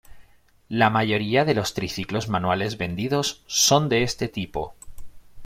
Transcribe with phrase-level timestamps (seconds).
[0.69, 4.73] La mayoría de los triciclos manuales vendidos son de este tipo.